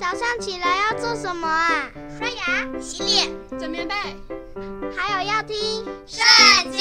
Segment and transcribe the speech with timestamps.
[0.00, 1.90] 早上起来要做什么啊？
[2.18, 3.94] 刷牙、洗脸、整棉被，
[4.96, 5.54] 还有要听
[6.06, 6.24] 《圣
[6.72, 6.80] 经》，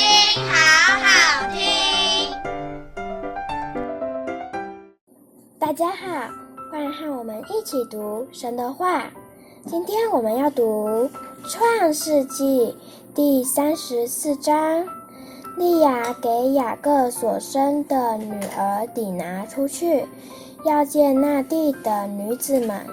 [0.49, 0.55] 好
[1.01, 2.31] 好听。
[5.59, 6.29] 大家好，
[6.71, 9.11] 欢迎和我们一起读神的话。
[9.67, 11.09] 今天我们要读
[11.49, 12.73] 《创世纪》
[13.13, 14.87] 第三十四章。
[15.57, 20.05] 利亚给雅各所生的女儿底拿出去，
[20.63, 22.87] 要见那地的女子们。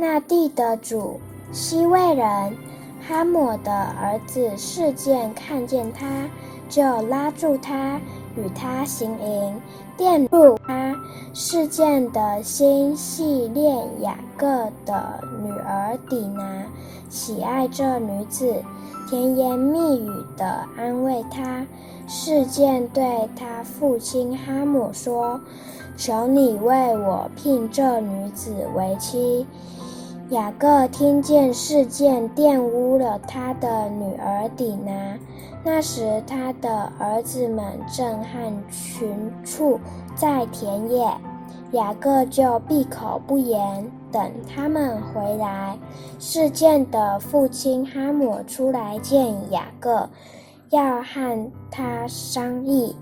[0.00, 1.20] 那地的主
[1.52, 2.56] 希未人
[3.06, 6.06] 哈姆的儿子示剑看见他，
[6.70, 8.00] 就拉住他，
[8.34, 9.60] 与他行淫，
[9.98, 10.96] 玷辱他。
[11.34, 14.46] 示剑的心系恋雅各
[14.86, 16.64] 的女儿底拿，
[17.10, 18.54] 喜爱这女子。
[19.06, 21.66] 甜言蜜语地安慰他，
[22.08, 25.38] 示剑对他父亲哈姆说
[25.98, 29.46] ：“求你为我聘这女子为妻。”
[30.30, 35.18] 雅各听见事件玷污了他的女儿底拿，
[35.64, 39.80] 那时他的儿子们正和群畜
[40.14, 41.04] 在田野。
[41.72, 45.76] 雅各就闭口不言，等他们回来。
[46.20, 50.08] 事件的父亲哈姆出来见雅各，
[50.70, 52.94] 要和他商议。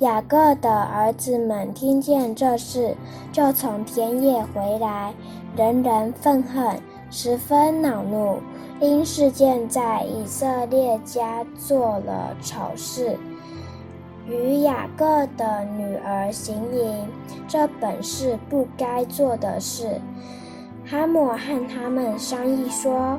[0.00, 2.94] 雅各的儿子们听见这事，
[3.32, 5.14] 就从田野回来，
[5.56, 6.78] 人人愤恨，
[7.10, 8.40] 十分恼怒，
[8.78, 13.16] 因示剑在以色列家做了丑事。
[14.28, 17.08] 与雅各的女儿行淫，
[17.48, 19.98] 这本是不该做的事。
[20.84, 23.18] 哈抹和他们商议说：“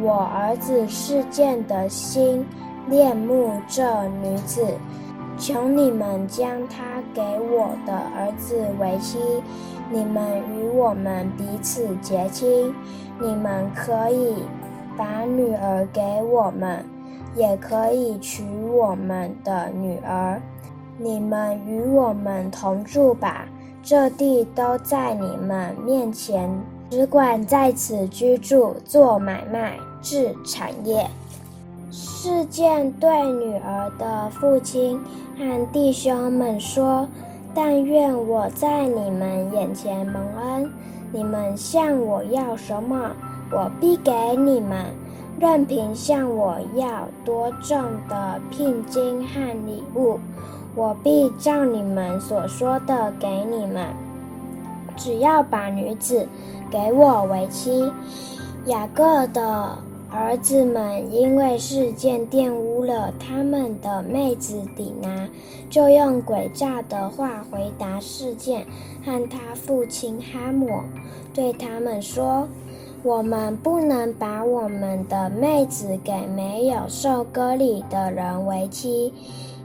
[0.00, 2.42] 我儿子示剑的心
[2.88, 4.64] 恋慕这女子，
[5.38, 9.18] 求你们将他给我的儿子为妻，
[9.90, 12.74] 你们与我们彼此结亲。
[13.20, 14.34] 你们可以
[14.96, 16.84] 把女儿给我们。”
[17.36, 18.42] 也可以娶
[18.72, 20.40] 我们的女儿，
[20.96, 23.46] 你们与我们同住吧。
[23.82, 26.50] 这地都在你们面前，
[26.88, 31.06] 只管在此居住，做买卖，置产业。
[32.26, 35.00] 事件对女儿的父亲
[35.38, 37.06] 和弟兄们说
[37.54, 40.68] ：“但愿我在你们眼前蒙恩，
[41.12, 43.12] 你们向我要什么，
[43.52, 44.86] 我必给你们。”
[45.38, 50.18] 任凭向我要多重的聘金和礼物，
[50.74, 53.86] 我必照你们所说的给你们。
[54.96, 56.26] 只要把女子
[56.72, 57.88] 给我为妻。
[58.64, 59.78] 雅各的
[60.10, 65.28] 儿子们因为事件玷污了他们的妹子底拿，
[65.68, 68.64] 就用诡诈的话回答事件
[69.04, 70.80] 和他父亲哈姆，
[71.34, 72.46] 对他们说。
[73.02, 79.12] 我们不能把我们的妹子给没有受割礼的人为妻，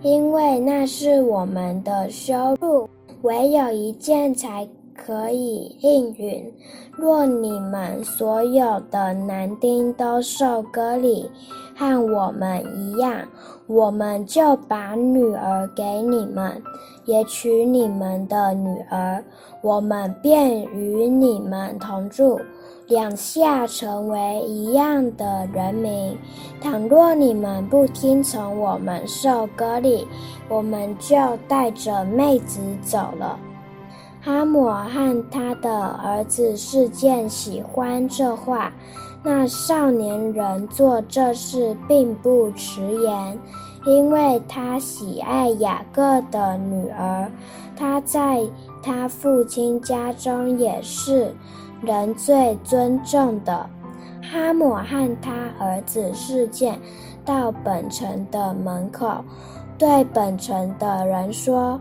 [0.03, 2.87] 因为那是我们的羞辱。
[3.23, 4.67] 唯有一件才
[5.05, 6.53] 可以应允。
[6.95, 11.29] 若你们所有的男丁都受割礼，
[11.75, 13.27] 和我们一样，
[13.67, 16.61] 我们就把女儿给你们，
[17.05, 19.23] 也娶你们的女儿，
[19.61, 22.39] 我们便与你们同住。
[22.87, 26.17] 两下成为一样的人民。
[26.61, 30.05] 倘若你们不听从我们受割礼，
[30.49, 31.15] 我们就
[31.47, 33.39] 带着妹子走了。
[34.23, 38.71] 哈姆和他的儿子事件喜欢这话。
[39.23, 43.39] 那少年人做这事并不迟延，
[43.85, 47.29] 因为他喜爱雅各的女儿，
[47.75, 48.41] 他在
[48.81, 51.33] 他父亲家中也是。
[51.81, 53.67] 人最尊重的。
[54.21, 56.79] 哈姆和他儿子事件
[57.25, 59.23] 到本城的门口，
[59.79, 61.79] 对本城的人说：“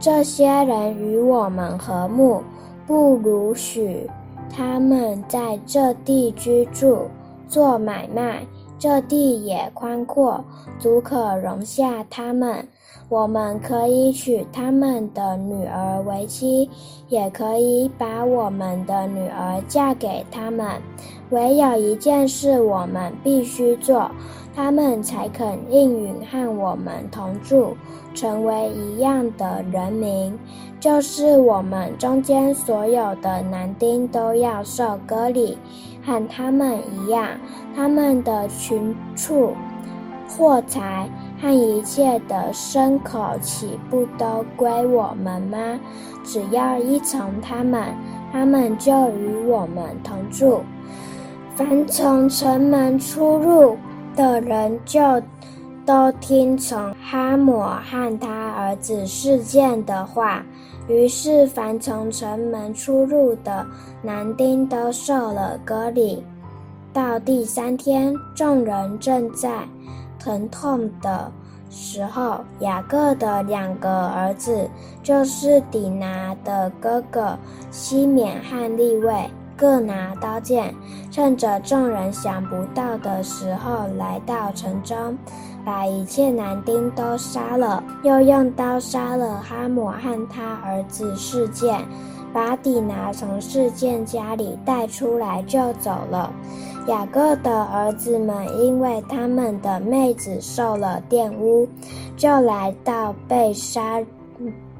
[0.00, 2.42] 这些人与我们和睦，
[2.86, 4.08] 不如许
[4.48, 7.08] 他们在这地居住，
[7.48, 8.46] 做买卖。
[8.78, 10.44] 这地也宽阔，
[10.78, 12.66] 足可容下他们。”
[13.10, 16.68] 我们可以娶他们的女儿为妻，
[17.08, 20.66] 也可以把我们的女儿嫁给他们。
[21.30, 24.10] 唯有一件事我们必须做，
[24.58, 27.76] 他们才肯应允和我们同住，
[28.12, 30.36] 成为一样的人民。
[30.80, 35.56] 就是我们中间所有的男丁都要受割礼，
[36.04, 37.28] 和他们一样。
[37.76, 39.54] 他们的群畜、
[40.28, 41.08] 货财。
[41.40, 45.78] 和一切的牲口岂不都归我们吗？
[46.24, 47.94] 只要依从他们，
[48.32, 50.62] 他们就与我们同住。
[51.54, 53.76] 凡从城门出入
[54.18, 55.00] 的人，就
[55.86, 60.44] 都听从哈姆和他儿子示剑的话。
[60.88, 63.64] 于是，凡从城门出入的
[64.02, 66.24] 男丁都受了割礼。
[66.92, 69.62] 到第三天，众人正在
[70.18, 71.30] 疼痛的
[71.70, 74.68] 时候，雅各的两个儿子，
[75.00, 77.38] 就是底拿的哥哥
[77.70, 80.72] 西缅和利未，各拿刀剑，
[81.10, 85.18] 趁着众人想不到的时候，来到城中，
[85.64, 91.80] 把一切男丁都杀了，又用刀杀了哈姆和他儿子事件，
[92.32, 96.32] 把底拿从事件家里带出来就走了。
[96.86, 101.68] 雅各的儿子们因为他们的妹子受了玷污，
[102.16, 104.00] 就来到被杀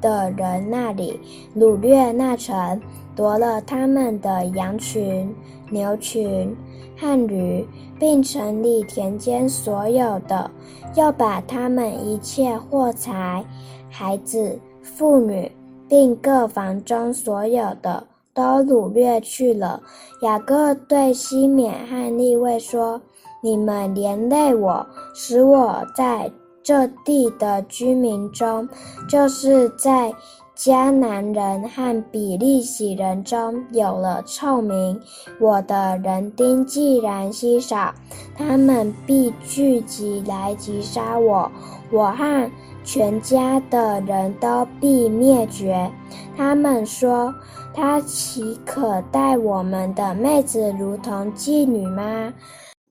[0.00, 1.20] 的人那里，
[1.56, 2.80] 掳掠那城，
[3.14, 5.34] 夺了他们的羊群、
[5.70, 6.56] 牛群
[6.96, 7.66] 和驴，
[7.98, 10.50] 并城里田间所有的，
[10.94, 13.44] 又把他们一切货财、
[13.90, 15.50] 孩子、妇女，
[15.88, 18.04] 并各房中所有的。
[18.34, 19.82] 都掳掠去了。
[20.22, 23.00] 雅各对西缅和利未说
[23.42, 26.30] ：“你们连累我，使我在
[26.68, 28.68] 这地的居民中，
[29.08, 30.12] 就是在
[30.54, 35.00] 迦南人和比利洗人中有了臭名。
[35.40, 37.94] 我的人丁既然稀少，
[38.36, 41.50] 他们必聚集来击杀我，
[41.90, 42.50] 我和
[42.84, 45.90] 全家的人都必灭绝。”
[46.36, 47.34] 他们说。
[47.74, 52.34] 他岂可待我们的妹子如同妓女吗？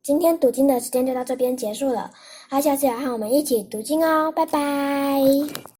[0.01, 2.09] 今天读经的时间就到这边结束了，
[2.49, 5.67] 好，下次要和我们一起读经哦，拜拜。